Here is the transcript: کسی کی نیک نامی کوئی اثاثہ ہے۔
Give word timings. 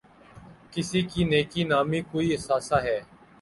کسی 0.71 1.01
کی 1.01 1.21
نیک 1.23 1.51
نامی 1.69 2.01
کوئی 2.11 2.33
اثاثہ 2.33 2.75
ہے۔ 2.83 2.99